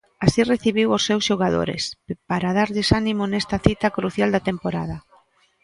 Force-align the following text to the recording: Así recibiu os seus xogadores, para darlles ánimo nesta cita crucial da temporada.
Así 0.25 0.39
recibiu 0.53 0.87
os 0.97 1.05
seus 1.07 1.23
xogadores, 1.29 1.83
para 2.29 2.49
darlles 2.57 2.89
ánimo 3.01 3.23
nesta 3.27 3.57
cita 3.65 3.87
crucial 3.97 4.29
da 4.31 4.45
temporada. 4.49 4.97